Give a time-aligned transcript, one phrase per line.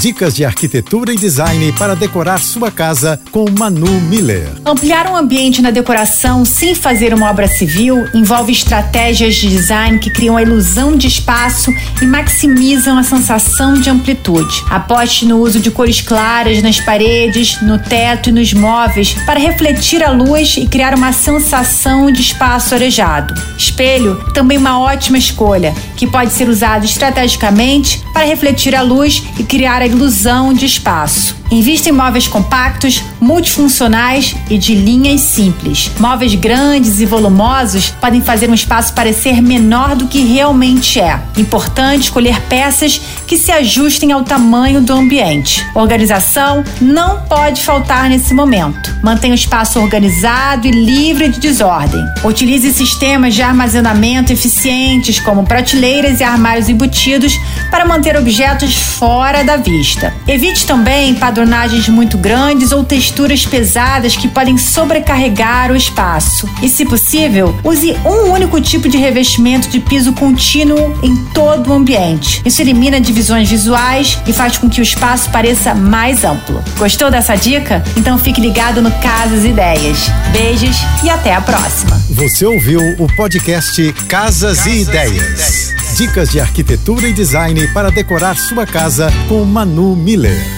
[0.00, 4.48] Dicas de arquitetura e design para decorar sua casa com Manu Miller.
[4.66, 10.10] Ampliar um ambiente na decoração sem fazer uma obra civil envolve estratégias de design que
[10.10, 11.72] criam a ilusão de espaço
[12.02, 14.62] e maximizam a sensação de amplitude.
[14.68, 20.02] Aposte no uso de cores claras nas paredes, no teto e nos móveis para refletir
[20.02, 23.32] a luz e criar uma sensação de espaço arejado.
[23.56, 29.44] Espelho também uma ótima escolha, que pode ser usado estrategicamente para refletir a luz e
[29.44, 31.36] criar a ilusão de espaço.
[31.50, 35.90] Invista em móveis compactos, multifuncionais e de linhas simples.
[36.00, 41.20] Móveis grandes e volumosos podem fazer um espaço parecer menor do que realmente é.
[41.36, 45.64] Importante escolher peças que se ajustem ao tamanho do ambiente.
[45.74, 48.94] Organização não pode faltar nesse momento.
[49.02, 52.02] Mantenha o espaço organizado e livre de desordem.
[52.24, 57.38] Utilize sistemas de armazenamento eficientes, como prateleiras e armários embutidos,
[57.74, 60.12] para manter objetos fora da vista.
[60.26, 66.48] Evite também padrões padronagens muito grandes ou texturas pesadas que podem sobrecarregar o espaço.
[66.62, 71.72] E, se possível, use um único tipo de revestimento de piso contínuo em todo o
[71.74, 72.40] ambiente.
[72.44, 76.64] Isso elimina divisões visuais e faz com que o espaço pareça mais amplo.
[76.78, 77.82] Gostou dessa dica?
[77.96, 80.08] Então fique ligado no Casas Ideias.
[80.32, 82.00] Beijos e até a próxima.
[82.08, 85.12] Você ouviu o podcast Casas, Casas e Ideias.
[85.12, 85.73] Ideias.
[85.96, 90.53] Dicas de arquitetura e design para decorar sua casa com Manu Miller.